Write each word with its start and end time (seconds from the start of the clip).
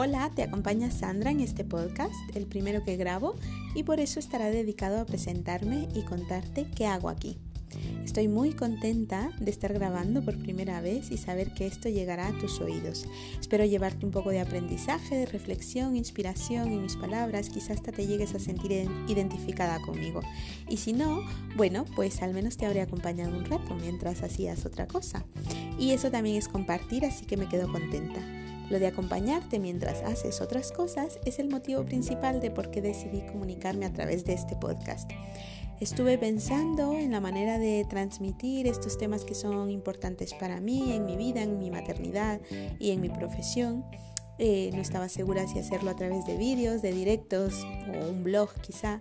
Hola, 0.00 0.30
te 0.32 0.44
acompaña 0.44 0.92
Sandra 0.92 1.32
en 1.32 1.40
este 1.40 1.64
podcast, 1.64 2.14
el 2.36 2.46
primero 2.46 2.84
que 2.84 2.96
grabo, 2.96 3.34
y 3.74 3.82
por 3.82 3.98
eso 3.98 4.20
estará 4.20 4.48
dedicado 4.48 5.00
a 5.00 5.04
presentarme 5.04 5.88
y 5.92 6.02
contarte 6.02 6.70
qué 6.70 6.86
hago 6.86 7.08
aquí. 7.08 7.36
Estoy 8.04 8.28
muy 8.28 8.52
contenta 8.52 9.32
de 9.40 9.50
estar 9.50 9.72
grabando 9.72 10.24
por 10.24 10.38
primera 10.38 10.80
vez 10.80 11.10
y 11.10 11.16
saber 11.16 11.52
que 11.52 11.66
esto 11.66 11.88
llegará 11.88 12.28
a 12.28 12.38
tus 12.38 12.60
oídos. 12.60 13.08
Espero 13.40 13.64
llevarte 13.64 14.06
un 14.06 14.12
poco 14.12 14.30
de 14.30 14.38
aprendizaje, 14.38 15.16
de 15.16 15.26
reflexión, 15.26 15.96
inspiración 15.96 16.68
en 16.68 16.82
mis 16.82 16.94
palabras, 16.94 17.50
quizás 17.50 17.78
hasta 17.78 17.90
te 17.90 18.06
llegues 18.06 18.36
a 18.36 18.38
sentir 18.38 18.88
identificada 19.08 19.82
conmigo. 19.82 20.20
Y 20.68 20.76
si 20.76 20.92
no, 20.92 21.22
bueno, 21.56 21.84
pues 21.96 22.22
al 22.22 22.34
menos 22.34 22.56
te 22.56 22.66
habré 22.66 22.82
acompañado 22.82 23.36
un 23.36 23.44
rato 23.44 23.74
mientras 23.74 24.22
hacías 24.22 24.64
otra 24.64 24.86
cosa. 24.86 25.24
Y 25.76 25.90
eso 25.90 26.08
también 26.08 26.36
es 26.36 26.46
compartir, 26.46 27.04
así 27.04 27.26
que 27.26 27.36
me 27.36 27.48
quedo 27.48 27.66
contenta. 27.72 28.37
Lo 28.70 28.78
de 28.78 28.86
acompañarte 28.86 29.58
mientras 29.58 30.02
haces 30.02 30.40
otras 30.40 30.72
cosas 30.72 31.18
es 31.24 31.38
el 31.38 31.48
motivo 31.48 31.84
principal 31.84 32.40
de 32.40 32.50
por 32.50 32.70
qué 32.70 32.82
decidí 32.82 33.22
comunicarme 33.22 33.86
a 33.86 33.92
través 33.92 34.24
de 34.24 34.34
este 34.34 34.56
podcast. 34.56 35.10
Estuve 35.80 36.18
pensando 36.18 36.92
en 36.92 37.12
la 37.12 37.20
manera 37.20 37.58
de 37.58 37.86
transmitir 37.88 38.66
estos 38.66 38.98
temas 38.98 39.24
que 39.24 39.34
son 39.34 39.70
importantes 39.70 40.34
para 40.34 40.60
mí, 40.60 40.92
en 40.92 41.06
mi 41.06 41.16
vida, 41.16 41.42
en 41.42 41.58
mi 41.58 41.70
maternidad 41.70 42.40
y 42.78 42.90
en 42.90 43.00
mi 43.00 43.08
profesión. 43.08 43.84
Eh, 44.40 44.70
no 44.74 44.80
estaba 44.80 45.08
segura 45.08 45.46
si 45.48 45.58
hacerlo 45.58 45.90
a 45.90 45.96
través 45.96 46.26
de 46.26 46.36
vídeos, 46.36 46.82
de 46.82 46.92
directos 46.92 47.64
o 47.64 48.10
un 48.10 48.22
blog 48.22 48.52
quizá, 48.60 49.00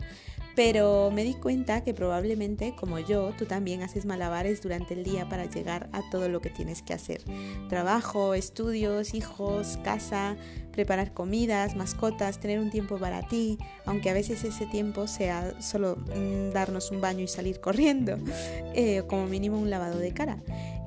pero 0.58 1.12
me 1.12 1.24
di 1.24 1.36
cuenta 1.36 1.84
que 1.84 1.94
probablemente, 1.94 2.74
como 2.76 2.98
yo, 2.98 3.32
tú 3.38 3.46
también 3.46 3.84
haces 3.84 4.08
malabares 4.08 4.60
durante 4.60 4.96
el 4.96 5.04
día 5.04 5.30
para 5.30 5.46
llegar 5.46 5.88
a 5.92 6.02
todo 6.10 6.30
lo 6.30 6.42
que 6.42 6.50
tienes 6.50 6.82
que 6.82 6.96
hacer. 6.96 7.22
Trabajo, 7.70 8.34
estudios, 8.34 9.14
hijos, 9.14 9.78
casa, 9.84 10.36
preparar 10.78 11.12
comidas, 11.12 11.76
mascotas, 11.76 12.40
tener 12.40 12.60
un 12.60 12.70
tiempo 12.70 13.00
para 13.00 13.24
ti, 13.24 13.58
aunque 13.84 14.12
a 14.12 14.14
veces 14.14 14.44
ese 14.44 14.68
tiempo 14.68 15.08
sea 15.08 15.60
solo 15.60 15.96
mm, 15.96 16.52
darnos 16.52 16.92
un 16.92 17.02
baño 17.02 17.24
y 17.24 17.28
salir 17.28 17.60
corriendo, 17.60 18.20
eh, 18.76 19.02
como 19.08 19.26
mínimo 19.26 19.58
un 19.58 19.72
lavado 19.72 19.98
de 19.98 20.14
cara. 20.14 20.38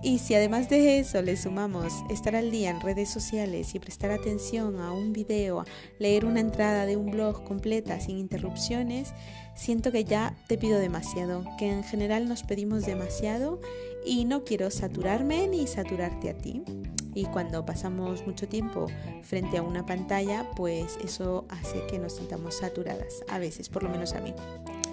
Y 0.01 0.19
si 0.19 0.37
además 0.37 0.71
de 0.71 1.01
eso 1.01 1.21
le 1.23 1.37
sumamos 1.37 1.93
estar 2.09 2.37
al 2.37 2.53
día 2.53 2.71
en 2.71 2.81
redes 2.81 3.11
sociales 3.11 3.75
y 3.75 3.81
prestar 3.81 4.13
atención 4.13 4.79
a 4.79 4.93
un 4.93 5.13
video, 5.13 5.65
leer 5.99 6.25
una 6.25 6.39
entrada 6.39 6.87
de 6.87 6.97
un 6.97 7.11
blog 7.11 7.43
completa 7.43 7.99
sin 7.99 8.17
interrupciones, 8.17 9.13
siento 9.57 9.91
que 9.91 10.05
ya 10.05 10.37
te 10.47 10.57
pido 10.57 10.79
demasiado, 10.79 11.45
que 11.59 11.69
en 11.69 11.83
general 11.83 12.29
nos 12.29 12.45
pedimos 12.45 12.87
demasiado 12.87 13.61
y 14.07 14.25
no 14.25 14.45
quiero 14.45 14.71
saturarme 14.71 15.49
ni 15.49 15.67
saturarte 15.67 16.31
a 16.31 16.39
ti. 16.39 16.63
Y 17.15 17.25
cuando 17.27 17.65
pasamos 17.67 18.27
mucho 18.27 18.49
tiempo 18.49 18.87
frente 19.23 19.59
a 19.59 19.63
una 19.63 19.85
pantalla, 19.87 20.47
pues 20.57 20.99
eso 21.03 21.45
hace 21.49 21.87
que 21.87 21.99
nos 21.99 22.17
sintamos 22.17 22.59
saturadas, 22.59 23.23
a 23.29 23.39
veces, 23.39 23.69
por 23.69 23.83
lo 23.83 23.89
menos 23.91 24.13
a 24.15 24.21
mí. 24.21 24.35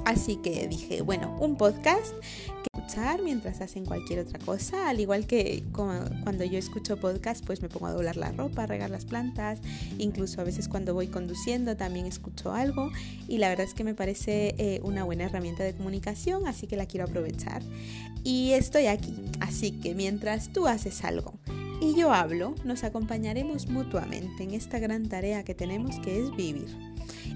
Así 0.06 0.38
que 0.38 0.68
dije, 0.68 1.02
bueno, 1.02 1.36
un 1.40 1.58
podcast 1.58 2.14
que 2.22 2.80
escuchar 2.80 3.22
mientras 3.22 3.60
hacen 3.60 3.86
cualquier 3.86 4.20
otra 4.20 4.40
cosa, 4.40 4.88
al 4.88 5.02
igual 5.02 5.28
que 5.28 5.64
cuando 5.74 6.46
yo 6.46 6.58
escucho 6.58 6.96
podcast, 6.96 7.46
pues 7.46 7.62
me 7.62 7.68
pongo 7.68 7.88
a 7.88 7.92
doblar 7.92 8.16
la 8.16 8.32
ropa, 8.32 8.64
a 8.64 8.68
regar 8.68 8.90
las 8.90 9.04
plantas, 9.04 9.60
incluso 9.98 10.40
a 10.40 10.46
veces 10.46 10.70
cuando 10.70 10.94
voy 10.94 11.08
conduciendo 11.08 11.76
también 11.76 12.06
escucho 12.06 12.54
algo 12.54 12.90
y 13.28 13.40
la 13.40 13.50
verdad 13.50 13.68
es 13.68 13.74
que 13.74 13.84
me 13.84 13.94
parece 13.94 14.56
eh, 14.58 14.80
una 14.84 15.04
buena 15.04 15.26
herramienta 15.26 15.66
de 15.66 15.74
comunicación, 15.74 16.48
así 16.48 16.68
que 16.68 16.78
la 16.78 16.86
quiero 16.86 17.06
aprovechar. 17.06 17.62
Y 18.24 18.54
estoy 18.54 18.88
aquí, 18.88 19.14
así 19.42 19.72
que 19.72 19.94
mientras 19.94 20.54
tú 20.54 20.68
haces 20.68 21.04
algo 21.04 21.34
y 21.82 21.96
yo 21.96 22.12
hablo, 22.14 22.56
nos 22.64 22.84
acompañaremos 22.84 23.68
mutuamente 23.68 24.44
en 24.44 24.52
esta 24.52 24.80
gran 24.80 25.08
tarea 25.08 25.44
que 25.44 25.56
tenemos 25.56 26.00
que 26.00 26.24
es 26.24 26.36
vivir 26.36 26.68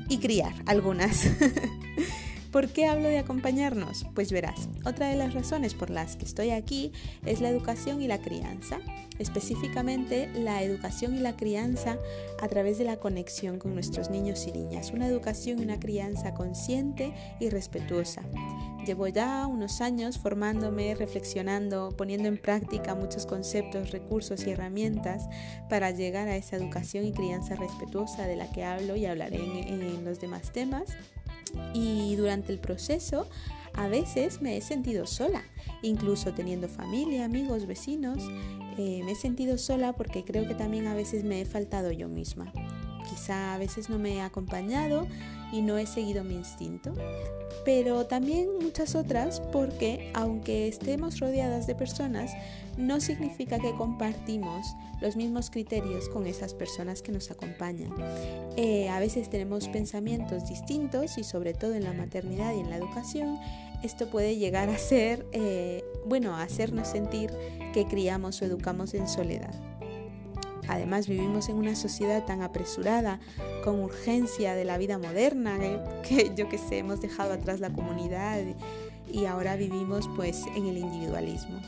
y 0.09 0.17
criar 0.17 0.53
algunas. 0.65 1.27
¿Por 2.51 2.67
qué 2.67 2.85
hablo 2.85 3.07
de 3.07 3.17
acompañarnos? 3.17 4.05
Pues 4.13 4.33
verás, 4.33 4.67
otra 4.83 5.07
de 5.07 5.15
las 5.15 5.33
razones 5.33 5.73
por 5.73 5.89
las 5.89 6.17
que 6.17 6.25
estoy 6.25 6.49
aquí 6.49 6.91
es 7.25 7.39
la 7.39 7.47
educación 7.47 8.01
y 8.01 8.07
la 8.07 8.21
crianza, 8.21 8.79
específicamente 9.19 10.29
la 10.33 10.61
educación 10.61 11.15
y 11.15 11.19
la 11.19 11.37
crianza 11.37 11.97
a 12.41 12.47
través 12.49 12.77
de 12.77 12.83
la 12.83 12.97
conexión 12.97 13.57
con 13.57 13.73
nuestros 13.73 14.09
niños 14.09 14.45
y 14.47 14.51
niñas, 14.51 14.91
una 14.91 15.07
educación 15.07 15.59
y 15.59 15.63
una 15.63 15.79
crianza 15.79 16.33
consciente 16.33 17.13
y 17.39 17.49
respetuosa. 17.49 18.23
Llevo 18.85 19.07
ya 19.07 19.45
unos 19.45 19.79
años 19.79 20.17
formándome, 20.17 20.95
reflexionando, 20.95 21.93
poniendo 21.95 22.27
en 22.27 22.37
práctica 22.37 22.95
muchos 22.95 23.27
conceptos, 23.27 23.91
recursos 23.91 24.45
y 24.47 24.51
herramientas 24.51 25.27
para 25.69 25.91
llegar 25.91 26.27
a 26.27 26.35
esa 26.35 26.55
educación 26.55 27.05
y 27.05 27.11
crianza 27.11 27.55
respetuosa 27.55 28.25
de 28.25 28.35
la 28.35 28.51
que 28.51 28.63
hablo 28.63 28.95
y 28.95 29.05
hablaré 29.05 29.37
en, 29.37 30.03
los 30.03 30.19
demás 30.19 30.51
temas 30.51 30.83
y 31.73 32.15
durante 32.15 32.51
el 32.51 32.59
proceso 32.59 33.29
a 33.73 33.87
veces 33.87 34.41
me 34.41 34.57
he 34.57 34.61
sentido 34.61 35.05
sola, 35.05 35.43
incluso 35.83 36.33
teniendo 36.33 36.67
familia, 36.67 37.25
amigos, 37.25 37.67
vecinos. 37.67 38.17
Eh, 38.77 39.01
me 39.05 39.11
he 39.11 39.15
sentido 39.15 39.57
sola 39.57 39.93
porque 39.93 40.23
creo 40.23 40.47
que 40.47 40.55
también 40.55 40.87
a 40.87 40.95
veces 40.95 41.23
me 41.23 41.41
he 41.41 41.45
faltado 41.45 41.91
yo 41.91 42.09
misma. 42.09 42.51
Quizá 43.09 43.53
a 43.53 43.57
veces 43.57 43.89
no 43.89 43.99
me 43.99 44.15
he 44.15 44.21
acompañado 44.21 45.07
y 45.51 45.61
no 45.61 45.77
he 45.77 45.85
seguido 45.85 46.23
mi 46.23 46.35
instinto, 46.35 46.93
pero 47.65 48.05
también 48.05 48.49
muchas 48.61 48.95
otras 48.95 49.39
porque 49.51 50.11
aunque 50.13 50.67
estemos 50.67 51.19
rodeadas 51.19 51.67
de 51.67 51.75
personas, 51.75 52.31
no 52.77 53.01
significa 53.01 53.59
que 53.59 53.75
compartimos 53.75 54.65
los 55.01 55.15
mismos 55.15 55.49
criterios 55.49 56.09
con 56.09 56.27
esas 56.27 56.53
personas 56.53 57.01
que 57.01 57.11
nos 57.11 57.31
acompañan. 57.31 57.91
Eh, 58.55 58.89
a 58.89 58.99
veces 58.99 59.29
tenemos 59.29 59.67
pensamientos 59.67 60.47
distintos 60.47 61.17
y 61.17 61.23
sobre 61.23 61.53
todo 61.53 61.73
en 61.73 61.83
la 61.83 61.93
maternidad 61.93 62.53
y 62.55 62.59
en 62.59 62.69
la 62.69 62.77
educación, 62.77 63.39
esto 63.83 64.07
puede 64.09 64.37
llegar 64.37 64.69
a 64.69 64.77
ser, 64.77 65.25
eh, 65.31 65.83
bueno, 66.05 66.35
a 66.35 66.43
hacernos 66.43 66.87
sentir 66.87 67.31
que 67.73 67.87
criamos 67.87 68.41
o 68.41 68.45
educamos 68.45 68.93
en 68.93 69.07
soledad. 69.07 69.70
Además 70.67 71.07
vivimos 71.07 71.49
en 71.49 71.57
una 71.57 71.75
sociedad 71.75 72.25
tan 72.25 72.41
apresurada, 72.41 73.19
con 73.63 73.79
urgencia 73.79 74.53
de 74.53 74.65
la 74.65 74.77
vida 74.77 74.97
moderna, 74.97 75.57
que, 76.07 76.31
yo 76.35 76.49
que 76.49 76.57
sé, 76.57 76.79
hemos 76.79 77.01
dejado 77.01 77.33
atrás 77.33 77.59
la 77.59 77.71
comunidad 77.73 78.41
y 79.11 79.25
ahora 79.25 79.55
vivimos 79.55 80.09
pues 80.15 80.45
en 80.55 80.67
el 80.67 80.77
individualismo. 80.77 81.59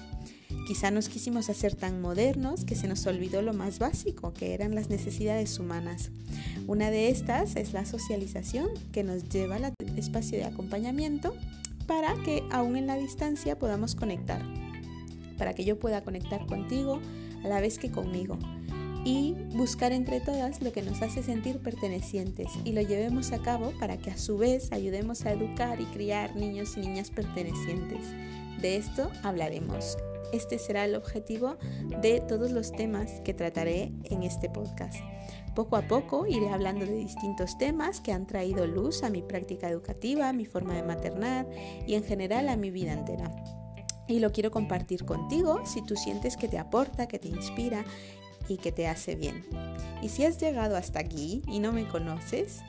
Quizá 0.68 0.92
nos 0.92 1.10
quisimos 1.10 1.50
hacer 1.50 1.76
tan 1.76 2.00
modernos 2.00 2.64
que 2.64 2.76
se 2.76 2.88
nos 2.88 3.06
olvidó 3.06 3.42
lo 3.42 3.54
más 3.54 3.80
básico, 3.80 4.34
que 4.34 4.54
eran 4.54 4.76
las 4.76 4.90
necesidades 4.90 5.60
humanas. 5.60 6.10
Una 6.68 6.90
de 6.90 7.10
estas 7.10 7.58
es 7.58 7.74
la 7.74 7.86
socialización, 7.86 8.70
que 8.94 9.04
nos 9.04 9.28
lleva 9.28 9.58
al 9.58 9.74
espacio 9.98 10.38
de 10.38 10.46
acompañamiento 10.46 11.36
para 11.86 12.16
que 12.24 12.44
aún 12.50 12.78
en 12.78 12.88
la 12.88 12.96
distancia 12.96 13.60
podamos 13.60 13.94
conectar, 13.96 14.42
para 15.38 15.54
que 15.54 15.66
yo 15.66 15.78
pueda 15.78 16.02
conectar 16.02 16.46
contigo 16.46 17.02
a 17.44 17.48
la 17.50 17.60
vez 17.60 17.78
que 17.78 17.92
conmigo 17.92 18.38
y 19.06 19.34
buscar 19.56 19.92
entre 19.92 20.22
todas 20.22 20.62
lo 20.62 20.72
que 20.72 20.82
nos 20.82 21.02
hace 21.02 21.24
sentir 21.24 21.60
pertenecientes 21.60 22.48
y 22.64 22.72
lo 22.72 22.82
llevemos 22.82 23.32
a 23.32 23.42
cabo 23.42 23.72
para 23.80 23.98
que 23.98 24.12
a 24.12 24.18
su 24.18 24.38
vez 24.38 24.72
ayudemos 24.72 25.26
a 25.26 25.32
educar 25.32 25.82
y 25.82 25.86
criar 25.86 26.36
niños 26.36 26.78
y 26.78 26.82
niñas 26.82 27.12
pertenecientes. 27.12 28.06
De 28.62 28.78
esto 28.78 29.10
hablaremos. 29.24 29.98
Este 30.32 30.58
será 30.58 30.86
el 30.86 30.96
objetivo 30.96 31.58
de 32.02 32.22
todos 32.22 32.52
los 32.52 32.72
temas 32.72 33.22
que 33.22 33.34
trataré 33.34 33.92
en 34.06 34.24
este 34.24 34.50
podcast. 34.50 34.96
Poco 35.54 35.76
a 35.76 35.88
poco 35.88 36.26
iré 36.26 36.50
hablando 36.50 36.86
de 36.86 36.96
distintos 36.96 37.58
temas 37.58 38.02
que 38.02 38.14
han 38.14 38.26
traído 38.26 38.66
luz 38.66 39.04
a 39.04 39.10
mi 39.10 39.22
práctica 39.22 39.70
educativa, 39.70 40.34
mi 40.34 40.46
forma 40.46 40.74
de 40.74 40.84
maternar 40.84 41.48
y 41.86 41.94
en 41.94 42.04
general 42.04 42.50
a 42.50 42.58
mi 42.58 42.72
vida 42.72 42.94
entera 42.94 43.32
y 44.08 44.20
lo 44.20 44.32
quiero 44.32 44.52
compartir 44.52 45.06
contigo 45.06 45.62
si 45.66 45.82
tú 45.82 45.96
sientes 45.96 46.36
que 46.36 46.48
te 46.48 46.60
aporta, 46.60 47.08
que 47.08 47.20
te 47.20 47.30
inspira 47.30 47.86
y 48.48 48.58
que 48.58 48.72
te 48.72 48.88
hace 48.88 49.16
bien. 49.16 49.46
Y 50.02 50.10
si 50.10 50.26
has 50.26 50.40
llegado 50.40 50.76
hasta 50.76 51.00
aquí 51.00 51.42
y 51.48 51.60
no 51.60 51.72
me 51.72 51.88
conoces, 51.88 52.60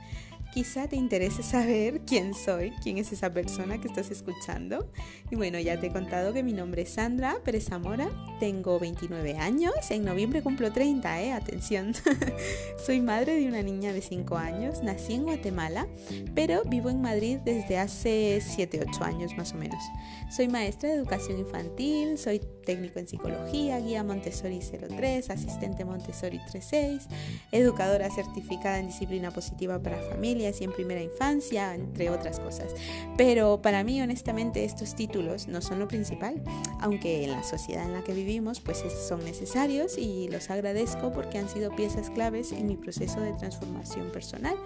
Quizá 0.54 0.86
te 0.86 0.94
interese 0.94 1.42
saber 1.42 2.00
quién 2.06 2.32
soy, 2.32 2.70
quién 2.80 2.98
es 2.98 3.10
esa 3.10 3.32
persona 3.32 3.80
que 3.80 3.88
estás 3.88 4.12
escuchando. 4.12 4.88
Y 5.28 5.34
bueno, 5.34 5.58
ya 5.58 5.80
te 5.80 5.88
he 5.88 5.90
contado 5.92 6.32
que 6.32 6.44
mi 6.44 6.52
nombre 6.52 6.82
es 6.82 6.90
Sandra 6.90 7.38
Pérez 7.44 7.64
Zamora, 7.64 8.08
tengo 8.38 8.78
29 8.78 9.36
años, 9.36 9.74
en 9.90 10.04
noviembre 10.04 10.42
cumplo 10.42 10.72
30, 10.72 11.22
¿eh? 11.22 11.32
Atención. 11.32 11.92
Soy 12.86 13.00
madre 13.00 13.34
de 13.34 13.48
una 13.48 13.62
niña 13.62 13.92
de 13.92 14.00
5 14.00 14.36
años, 14.36 14.80
nací 14.84 15.14
en 15.14 15.24
Guatemala, 15.24 15.88
pero 16.36 16.62
vivo 16.64 16.88
en 16.88 17.00
Madrid 17.00 17.38
desde 17.44 17.78
hace 17.78 18.40
7, 18.40 18.86
8 18.88 19.04
años 19.04 19.36
más 19.36 19.54
o 19.54 19.56
menos. 19.56 19.82
Soy 20.30 20.46
maestra 20.46 20.88
de 20.88 20.94
educación 20.94 21.40
infantil, 21.40 22.16
soy 22.16 22.40
técnico 22.64 22.98
en 22.98 23.08
psicología, 23.08 23.78
guía 23.80 24.04
Montessori 24.04 24.60
03, 24.60 25.30
asistente 25.30 25.84
Montessori 25.84 26.38
36, 26.38 27.08
educadora 27.52 28.08
certificada 28.10 28.78
en 28.78 28.86
disciplina 28.86 29.30
positiva 29.30 29.82
para 29.82 30.00
familias 30.44 30.60
y 30.60 30.64
en 30.64 30.72
primera 30.72 31.02
infancia, 31.02 31.74
entre 31.74 32.10
otras 32.10 32.40
cosas. 32.40 32.74
Pero 33.16 33.60
para 33.62 33.84
mí, 33.84 34.00
honestamente, 34.00 34.64
estos 34.64 34.94
títulos 34.94 35.48
no 35.48 35.60
son 35.60 35.78
lo 35.78 35.88
principal, 35.88 36.42
aunque 36.80 37.24
en 37.24 37.30
la 37.30 37.42
sociedad 37.42 37.84
en 37.84 37.92
la 37.92 38.04
que 38.04 38.12
vivimos, 38.12 38.60
pues 38.60 38.82
son 39.08 39.24
necesarios 39.24 39.96
y 39.98 40.28
los 40.28 40.50
agradezco 40.50 41.12
porque 41.12 41.38
han 41.38 41.48
sido 41.48 41.74
piezas 41.74 42.10
claves 42.10 42.52
en 42.52 42.66
mi 42.66 42.76
proceso 42.76 43.20
de 43.20 43.32
transformación 43.32 44.10
personal 44.10 44.56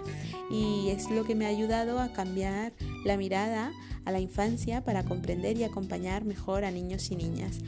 y 0.51 0.91
es 0.91 1.11
lo 1.11 1.25
que 1.25 1.35
me 1.35 1.47
ha 1.47 1.51
ayudado 1.51 1.99
a 1.99 2.13
cambiar 2.13 2.73
la 3.05 3.17
mirada 3.17 3.73
a 4.05 4.13
la 4.13 4.21
infancia 4.21 4.83
para 4.83 5.05
comprender 5.05 5.59
y 5.59 5.65
acompañar 5.65 6.25
mejor 6.25 6.65
a 6.65 6.71
niños 6.71 7.11
y 7.11 7.17
niñas 7.17 7.59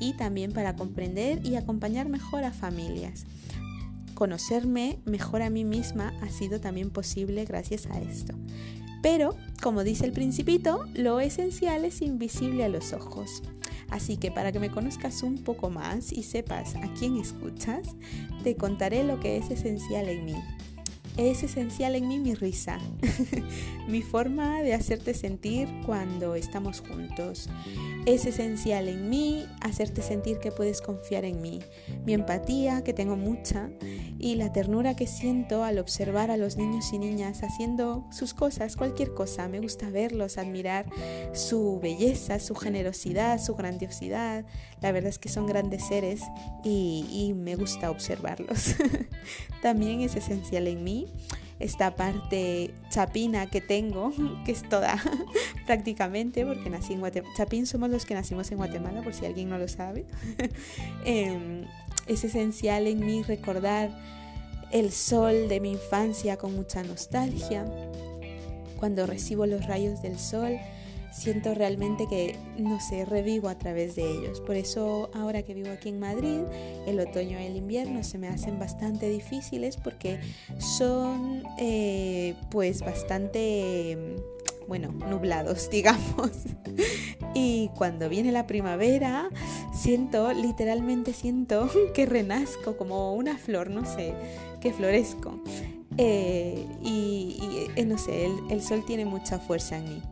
y 0.00 0.14
también 0.14 0.52
para 0.52 0.76
comprender 0.76 1.44
y 1.44 1.56
acompañar 1.56 2.08
mejor 2.08 2.44
a 2.44 2.52
familias. 2.52 3.26
Conocerme 4.20 4.98
mejor 5.06 5.40
a 5.40 5.48
mí 5.48 5.64
misma 5.64 6.12
ha 6.20 6.28
sido 6.28 6.60
también 6.60 6.90
posible 6.90 7.46
gracias 7.46 7.86
a 7.86 8.02
esto. 8.02 8.34
Pero, 9.02 9.34
como 9.62 9.82
dice 9.82 10.04
el 10.04 10.12
principito, 10.12 10.84
lo 10.92 11.20
esencial 11.20 11.86
es 11.86 12.02
invisible 12.02 12.66
a 12.66 12.68
los 12.68 12.92
ojos. 12.92 13.42
Así 13.88 14.18
que 14.18 14.30
para 14.30 14.52
que 14.52 14.60
me 14.60 14.70
conozcas 14.70 15.22
un 15.22 15.38
poco 15.38 15.70
más 15.70 16.12
y 16.12 16.22
sepas 16.22 16.74
a 16.74 16.92
quién 16.98 17.16
escuchas, 17.16 17.96
te 18.44 18.56
contaré 18.56 19.04
lo 19.04 19.20
que 19.20 19.38
es 19.38 19.50
esencial 19.50 20.10
en 20.10 20.26
mí. 20.26 20.36
Es 21.16 21.42
esencial 21.42 21.96
en 21.96 22.08
mí 22.08 22.18
mi 22.18 22.34
risa, 22.34 22.78
mi 23.88 24.00
forma 24.00 24.62
de 24.62 24.74
hacerte 24.74 25.12
sentir 25.12 25.68
cuando 25.84 26.34
estamos 26.34 26.80
juntos. 26.80 27.48
Es 28.06 28.24
esencial 28.26 28.88
en 28.88 29.10
mí 29.10 29.44
hacerte 29.60 30.02
sentir 30.02 30.38
que 30.38 30.52
puedes 30.52 30.80
confiar 30.80 31.24
en 31.24 31.42
mí, 31.42 31.60
mi 32.06 32.14
empatía, 32.14 32.82
que 32.84 32.94
tengo 32.94 33.16
mucha, 33.16 33.70
y 34.20 34.34
la 34.34 34.52
ternura 34.52 34.94
que 34.94 35.06
siento 35.06 35.64
al 35.64 35.78
observar 35.78 36.30
a 36.30 36.36
los 36.36 36.56
niños 36.56 36.92
y 36.92 36.98
niñas 36.98 37.42
haciendo 37.42 38.04
sus 38.10 38.34
cosas, 38.34 38.76
cualquier 38.76 39.14
cosa. 39.14 39.48
Me 39.48 39.60
gusta 39.60 39.88
verlos, 39.88 40.36
admirar 40.36 40.86
su 41.32 41.80
belleza, 41.82 42.38
su 42.38 42.54
generosidad, 42.54 43.40
su 43.40 43.54
grandiosidad. 43.54 44.44
La 44.82 44.92
verdad 44.92 45.08
es 45.08 45.18
que 45.18 45.30
son 45.30 45.46
grandes 45.46 45.86
seres 45.86 46.22
y, 46.62 47.06
y 47.10 47.32
me 47.32 47.56
gusta 47.56 47.90
observarlos. 47.90 48.76
También 49.62 50.02
es 50.02 50.16
esencial 50.16 50.66
en 50.68 50.84
mí 50.84 51.08
esta 51.60 51.94
parte 51.94 52.72
chapina 52.88 53.46
que 53.46 53.60
tengo, 53.60 54.12
que 54.44 54.52
es 54.52 54.68
toda 54.68 55.00
prácticamente, 55.66 56.44
porque 56.44 56.70
nací 56.70 56.94
en 56.94 57.00
Guatemala. 57.00 57.32
Chapín 57.36 57.66
somos 57.66 57.90
los 57.90 58.06
que 58.06 58.14
nacimos 58.14 58.50
en 58.50 58.56
Guatemala, 58.56 59.02
por 59.02 59.14
si 59.14 59.26
alguien 59.26 59.50
no 59.50 59.58
lo 59.58 59.68
sabe. 59.68 60.06
Em, 61.04 61.66
es 62.10 62.24
esencial 62.24 62.88
en 62.88 63.06
mí 63.06 63.22
recordar 63.22 63.90
el 64.72 64.90
sol 64.90 65.48
de 65.48 65.60
mi 65.60 65.70
infancia 65.70 66.36
con 66.36 66.56
mucha 66.56 66.82
nostalgia. 66.82 67.64
Cuando 68.78 69.06
recibo 69.06 69.46
los 69.46 69.64
rayos 69.66 70.02
del 70.02 70.18
sol, 70.18 70.58
siento 71.12 71.54
realmente 71.54 72.08
que, 72.08 72.36
no 72.58 72.80
sé, 72.80 73.04
revivo 73.04 73.48
a 73.48 73.56
través 73.56 73.94
de 73.94 74.10
ellos. 74.10 74.40
Por 74.40 74.56
eso 74.56 75.10
ahora 75.14 75.42
que 75.42 75.54
vivo 75.54 75.70
aquí 75.70 75.88
en 75.88 76.00
Madrid, 76.00 76.40
el 76.86 76.98
otoño 76.98 77.40
y 77.40 77.44
el 77.44 77.56
invierno 77.56 78.02
se 78.02 78.18
me 78.18 78.26
hacen 78.26 78.58
bastante 78.58 79.08
difíciles 79.08 79.76
porque 79.76 80.18
son 80.58 81.44
eh, 81.58 82.34
pues 82.50 82.80
bastante 82.80 84.16
bueno, 84.70 84.92
nublados, 84.92 85.68
digamos. 85.72 86.30
Y 87.34 87.70
cuando 87.74 88.08
viene 88.08 88.30
la 88.30 88.46
primavera, 88.46 89.28
siento, 89.74 90.32
literalmente 90.32 91.12
siento 91.12 91.68
que 91.94 92.06
renazco 92.06 92.76
como 92.76 93.14
una 93.14 93.36
flor, 93.36 93.68
no 93.68 93.84
sé, 93.84 94.14
que 94.60 94.72
florezco. 94.72 95.42
Eh, 95.98 96.64
y, 96.84 97.66
eh, 97.74 97.84
no 97.84 97.98
sé, 97.98 98.28
el 98.48 98.62
sol 98.62 98.84
tiene 98.86 99.04
mucha 99.06 99.40
fuerza 99.40 99.76
en 99.76 99.88
mí. 99.88 100.02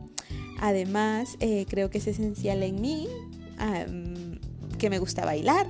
Además, 0.59 1.37
eh, 1.39 1.65
creo 1.69 1.89
que 1.89 1.99
es 1.99 2.07
esencial 2.07 2.61
en 2.61 2.81
mí 2.81 3.07
que 4.79 4.89
me 4.89 4.97
gusta 4.97 5.23
bailar, 5.25 5.67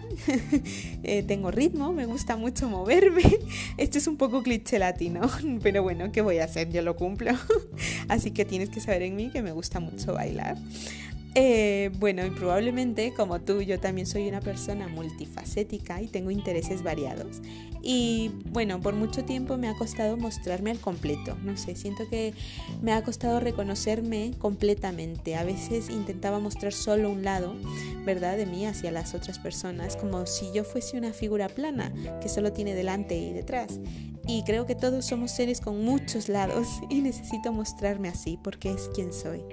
eh, 1.04 1.24
tengo 1.24 1.52
ritmo, 1.52 1.92
me 1.92 2.06
gusta 2.06 2.38
mucho 2.38 2.70
moverme. 2.70 3.24
Esto 3.78 3.98
es 3.98 4.08
un 4.08 4.16
poco 4.16 4.42
cliché 4.42 4.80
latino, 4.80 5.22
pero 5.62 5.84
bueno, 5.84 6.14
¿qué 6.14 6.22
voy 6.22 6.38
a 6.38 6.46
hacer? 6.46 6.70
Yo 6.70 6.82
lo 6.82 6.96
cumplo. 6.96 7.32
Así 8.08 8.32
que 8.32 8.46
tienes 8.46 8.70
que 8.70 8.80
saber 8.80 9.02
en 9.02 9.18
mí 9.18 9.30
que 9.32 9.42
me 9.42 9.52
gusta 9.52 9.82
mucho 9.82 10.14
bailar. 10.14 10.58
Eh, 11.36 11.92
bueno, 12.00 12.26
y 12.26 12.32
probablemente 12.32 13.14
como 13.14 13.40
tú, 13.40 13.62
yo 13.62 13.80
también 13.80 14.08
soy 14.08 14.28
una 14.28 14.42
persona 14.42 14.88
multifacética 14.88 16.02
y 16.02 16.08
tengo 16.08 16.32
intereses 16.32 16.82
variados. 16.82 17.42
Y 17.82 18.32
bueno, 18.46 18.82
por 18.82 18.96
mucho 18.96 19.24
tiempo 19.24 19.58
me 19.58 19.70
ha 19.70 19.76
costado 19.76 20.18
mostrarme 20.18 20.72
al 20.72 20.80
completo. 20.80 21.38
No 21.44 21.56
sé, 21.56 21.76
siento 21.76 22.10
que 22.10 22.34
me 22.82 22.94
ha 22.94 23.04
costado 23.04 23.40
reconocerme 23.40 24.34
completamente. 24.40 25.36
A 25.36 25.44
veces 25.44 25.90
intentaba 25.90 26.40
mostrar 26.40 26.74
solo 26.74 27.10
un 27.12 27.24
lado, 27.24 27.56
¿verdad? 28.06 28.36
De 28.36 28.46
mí 28.46 28.66
hacia 28.66 28.92
las 28.92 29.14
otras 29.14 29.40
personas, 29.40 29.96
como 29.96 30.26
si 30.26 30.52
yo 30.52 30.64
fuese 30.64 30.98
una 30.98 31.14
figura 31.14 31.48
plana 31.48 31.94
que 32.22 32.28
solo 32.28 32.52
tiene 32.52 32.74
delante 32.74 33.16
y 33.16 33.32
detrás. 33.34 33.80
Y 34.30 34.44
creo 34.44 34.68
que 34.68 34.76
todos 34.76 35.06
somos 35.06 35.32
seres 35.32 35.60
con 35.60 35.84
muchos 35.84 36.30
lados 36.30 36.68
y 36.90 37.02
necesito 37.02 37.52
mostrarme 37.52 38.10
así 38.10 38.38
porque 38.44 38.72
es 38.72 38.88
quien 38.94 39.12
soy. 39.12 39.44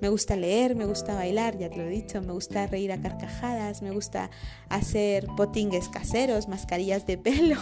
Me 0.00 0.08
gusta 0.08 0.36
leer, 0.36 0.76
me 0.76 0.86
gusta 0.86 1.16
bailar, 1.16 1.58
ya 1.58 1.68
te 1.68 1.76
lo 1.78 1.82
he 1.82 1.88
dicho, 1.88 2.22
me 2.22 2.32
gusta 2.32 2.68
reír 2.68 2.92
a 2.92 3.00
carcajadas, 3.00 3.82
me 3.82 3.90
gusta 3.90 4.30
hacer 4.68 5.26
potingues 5.36 5.88
caseros, 5.88 6.46
mascarillas 6.46 7.06
de 7.06 7.18
pelo, 7.18 7.58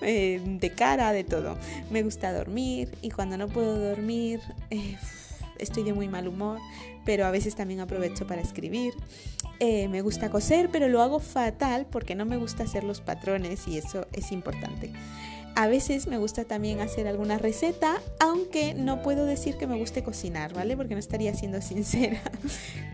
eh, 0.00 0.40
de 0.42 0.70
cara, 0.74 1.12
de 1.12 1.24
todo. 1.24 1.58
Me 1.90 2.02
gusta 2.02 2.32
dormir 2.32 2.96
y 3.02 3.10
cuando 3.10 3.36
no 3.36 3.48
puedo 3.48 3.78
dormir 3.78 4.40
eh, 4.70 4.96
estoy 5.58 5.84
de 5.84 5.92
muy 5.92 6.08
mal 6.08 6.26
humor, 6.26 6.58
pero 7.04 7.26
a 7.26 7.30
veces 7.30 7.54
también 7.54 7.80
aprovecho 7.80 8.26
para 8.26 8.40
escribir. 8.40 8.94
Eh, 9.60 9.88
me 9.88 10.00
gusta 10.00 10.30
coser, 10.30 10.70
pero 10.72 10.88
lo 10.88 11.02
hago 11.02 11.20
fatal 11.20 11.86
porque 11.90 12.14
no 12.14 12.24
me 12.24 12.38
gusta 12.38 12.62
hacer 12.64 12.82
los 12.82 13.02
patrones 13.02 13.68
y 13.68 13.76
eso 13.76 14.06
es 14.14 14.32
importante. 14.32 14.90
A 15.54 15.66
veces 15.66 16.06
me 16.06 16.18
gusta 16.18 16.44
también 16.44 16.80
hacer 16.80 17.06
alguna 17.06 17.38
receta, 17.38 18.00
aunque 18.18 18.74
no 18.74 19.02
puedo 19.02 19.26
decir 19.26 19.56
que 19.56 19.66
me 19.66 19.76
guste 19.76 20.02
cocinar, 20.02 20.54
¿vale? 20.54 20.76
Porque 20.76 20.94
no 20.94 21.00
estaría 21.00 21.34
siendo 21.34 21.60
sincera. 21.60 22.20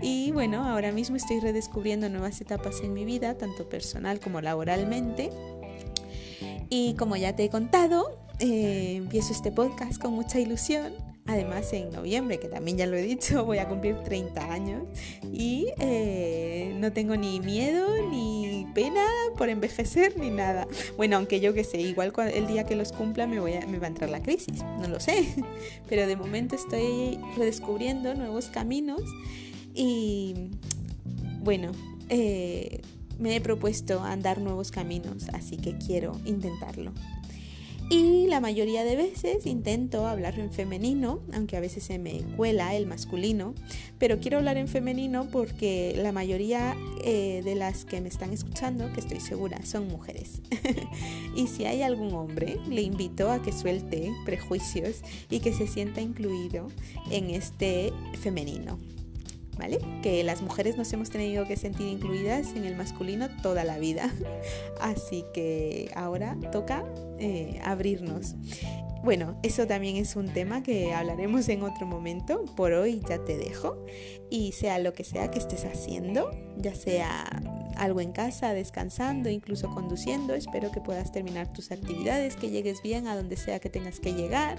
Y 0.01 0.31
bueno, 0.31 0.65
ahora 0.65 0.93
mismo 0.93 1.17
estoy 1.17 1.41
redescubriendo 1.41 2.09
nuevas 2.09 2.41
etapas 2.41 2.83
en 2.85 2.93
mi 2.93 3.05
vida, 3.05 3.35
tanto 3.35 3.69
personal 3.69 4.21
como 4.21 4.41
laboralmente. 4.41 5.31
Y 6.71 6.95
como 6.95 7.17
ya 7.17 7.35
te 7.35 7.45
he 7.45 7.51
contado, 7.51 8.21
eh, 8.39 8.95
empiezo 8.95 9.33
este 9.33 9.51
podcast 9.51 10.01
con 10.01 10.13
mucha 10.13 10.39
ilusión 10.39 10.93
Además, 11.29 11.71
en 11.75 11.91
noviembre, 11.91 12.41
que 12.41 12.49
también 12.49 12.79
ya 12.79 12.87
lo 12.87 12.97
he 12.97 13.03
dicho, 13.03 13.45
voy 13.45 13.59
a 13.59 13.69
cumplir 13.69 13.97
30 14.03 14.51
años 14.51 14.85
y 15.31 15.67
eh, 15.79 16.75
no 16.79 16.91
tengo 16.91 17.17
ni 17.17 17.39
miedo 17.41 17.87
ni 18.11 18.38
pena 18.75 19.05
por 19.37 19.49
envejecer 19.49 20.17
ni 20.19 20.31
nada. 20.31 20.67
Bueno, 20.97 21.17
aunque 21.17 21.41
yo 21.41 21.55
que 21.55 21.65
sé, 21.65 21.81
igual 21.81 22.13
el 22.33 22.47
día 22.47 22.65
que 22.65 22.77
los 22.77 22.93
cumpla 22.93 23.27
me, 23.27 23.41
voy 23.41 23.55
a, 23.55 23.67
me 23.67 23.79
va 23.79 23.87
a 23.87 23.89
entrar 23.89 24.11
la 24.11 24.23
crisis, 24.23 24.63
no 24.81 24.89
lo 24.89 25.01
sé. 25.01 25.35
Pero 25.89 26.07
de 26.07 26.17
momento 26.17 26.57
estoy 26.57 27.19
redescubriendo 27.37 28.15
nuevos 28.15 28.47
caminos 28.47 29.03
y 29.75 30.51
bueno, 31.41 31.73
eh, 32.09 32.81
me 33.19 33.37
he 33.37 33.41
propuesto 33.41 34.03
andar 34.03 34.41
nuevos 34.41 34.71
caminos, 34.71 35.29
así 35.33 35.57
que 35.57 35.77
quiero 35.79 36.19
intentarlo. 36.25 36.93
Y 37.91 38.27
la 38.27 38.41
mayoría 38.41 38.85
de 38.85 38.97
veces 38.97 39.47
intento 39.47 40.07
hablar 40.07 40.39
en 40.39 40.53
femenino, 40.53 41.21
aunque 41.33 41.57
a 41.57 41.61
veces 41.61 41.85
se 41.85 41.99
me 41.99 42.21
cuela 42.37 42.75
el 42.75 42.87
masculino, 42.87 43.55
pero 43.99 44.21
quiero 44.21 44.37
hablar 44.37 44.59
en 44.59 44.69
femenino 44.69 45.29
porque 45.33 45.95
la 45.97 46.13
mayoría 46.13 46.77
eh, 47.03 47.41
de 47.43 47.55
las 47.55 47.87
que 47.87 48.03
me 48.03 48.11
están 48.11 48.35
escuchando, 48.35 48.93
que 48.93 49.01
estoy 49.01 49.21
segura, 49.21 49.65
son 49.65 49.89
mujeres. 49.89 50.43
y 51.35 51.47
si 51.47 51.65
hay 51.65 51.81
algún 51.81 52.13
hombre, 52.13 52.59
le 52.69 52.83
invito 52.83 53.31
a 53.31 53.41
que 53.41 53.53
suelte 53.53 54.13
prejuicios 54.27 54.97
y 55.31 55.41
que 55.41 55.55
se 55.55 55.67
sienta 55.67 56.03
incluido 56.03 56.69
en 57.11 57.31
este 57.31 57.95
femenino. 58.21 58.79
¿Vale? 59.59 59.79
Que 60.03 60.23
las 60.25 60.43
mujeres 60.43 60.77
nos 60.77 60.93
hemos 60.93 61.11
tenido 61.11 61.47
que 61.47 61.57
sentir 61.57 61.89
incluidas 61.89 62.55
en 62.55 62.65
el 62.65 62.77
masculino 62.77 63.29
toda 63.43 63.65
la 63.65 63.79
vida. 63.79 64.11
Así 64.81 65.25
que 65.35 65.91
ahora 65.95 66.37
toca 66.53 66.85
eh, 67.19 67.61
abrirnos. 67.65 68.37
Bueno, 69.03 69.39
eso 69.43 69.67
también 69.67 69.97
es 69.97 70.17
un 70.17 70.29
tema 70.29 70.63
que 70.63 70.93
hablaremos 70.93 71.49
en 71.49 71.63
otro 71.63 71.87
momento. 71.87 72.45
Por 72.57 72.73
hoy 72.73 73.01
ya 73.09 73.25
te 73.25 73.37
dejo. 73.37 73.85
Y 74.31 74.53
sea 74.53 74.79
lo 74.79 74.93
que 74.93 75.05
sea 75.05 75.31
que 75.31 75.39
estés 75.39 75.65
haciendo, 75.65 76.31
ya 76.57 76.75
sea 76.75 77.25
algo 77.79 78.01
en 78.01 78.13
casa, 78.13 78.53
descansando, 78.53 79.31
incluso 79.31 79.71
conduciendo, 79.71 80.35
espero 80.35 80.71
que 80.71 80.81
puedas 80.81 81.13
terminar 81.13 81.53
tus 81.53 81.71
actividades, 81.71 82.37
que 82.37 82.51
llegues 82.51 82.83
bien 82.83 83.07
a 83.07 83.17
donde 83.17 83.37
sea 83.37 83.61
que 83.61 83.71
tengas 83.71 84.01
que 84.01 84.13
llegar 84.13 84.59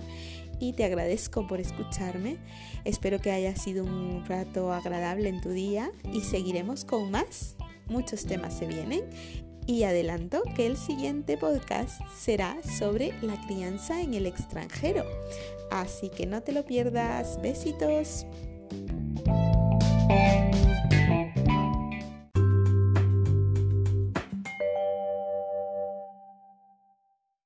y 0.59 0.73
te 0.73 0.83
agradezco 0.83 1.47
por 1.47 1.59
escucharme. 1.59 2.37
Espero 2.85 3.19
que 3.19 3.31
haya 3.31 3.55
sido 3.55 3.83
un 3.83 4.25
rato 4.25 4.73
agradable 4.73 5.29
en 5.29 5.41
tu 5.41 5.49
día 5.49 5.91
y 6.11 6.21
seguiremos 6.21 6.85
con 6.85 7.11
más. 7.11 7.55
muchos 7.87 8.25
temas 8.25 8.55
se 8.55 8.67
vienen 8.67 9.03
y 9.65 9.83
adelanto 9.83 10.41
que 10.55 10.65
el 10.65 10.77
siguiente 10.77 11.37
podcast 11.37 12.01
será 12.17 12.57
sobre 12.63 13.13
la 13.21 13.39
crianza 13.45 14.01
en 14.01 14.15
el 14.15 14.25
extranjero. 14.25 15.03
Así 15.69 16.09
que 16.09 16.25
no 16.25 16.41
te 16.41 16.53
lo 16.53 16.65
pierdas. 16.65 17.39
Besitos. 17.41 18.25